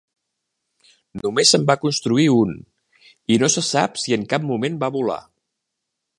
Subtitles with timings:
[1.25, 2.55] Només se'n va construir un,
[3.35, 5.21] i no se sap si en cap moment va volar.